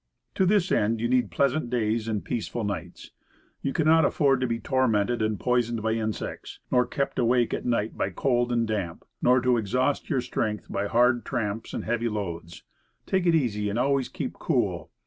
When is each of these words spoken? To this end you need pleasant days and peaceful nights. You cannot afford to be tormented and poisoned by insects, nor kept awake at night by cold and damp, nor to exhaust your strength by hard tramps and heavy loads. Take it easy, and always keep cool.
To 0.33 0.47
this 0.47 0.71
end 0.71 0.99
you 0.99 1.07
need 1.07 1.29
pleasant 1.29 1.69
days 1.69 2.07
and 2.07 2.25
peaceful 2.25 2.63
nights. 2.63 3.11
You 3.61 3.71
cannot 3.71 4.03
afford 4.03 4.41
to 4.41 4.47
be 4.47 4.59
tormented 4.59 5.21
and 5.21 5.39
poisoned 5.39 5.83
by 5.83 5.91
insects, 5.93 6.57
nor 6.71 6.87
kept 6.87 7.19
awake 7.19 7.53
at 7.53 7.67
night 7.67 7.95
by 7.95 8.09
cold 8.09 8.51
and 8.51 8.67
damp, 8.67 9.05
nor 9.21 9.41
to 9.41 9.57
exhaust 9.57 10.09
your 10.09 10.21
strength 10.21 10.65
by 10.71 10.87
hard 10.87 11.23
tramps 11.23 11.71
and 11.71 11.85
heavy 11.85 12.09
loads. 12.09 12.63
Take 13.05 13.27
it 13.27 13.35
easy, 13.35 13.69
and 13.69 13.77
always 13.77 14.09
keep 14.09 14.33
cool. 14.33 14.89